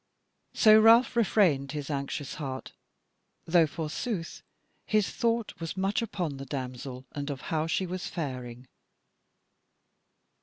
So 0.55 0.79
Ralph 0.81 1.15
refrained 1.15 1.73
his 1.73 1.91
anxious 1.91 2.33
heart, 2.33 2.71
though 3.45 3.67
forsooth 3.67 4.41
his 4.87 5.11
thought 5.11 5.53
was 5.59 5.77
much 5.77 6.01
upon 6.01 6.37
the 6.37 6.45
damsel 6.47 7.05
and 7.11 7.29
of 7.29 7.41
how 7.53 7.67
she 7.67 7.85
was 7.85 8.07
faring. 8.07 8.65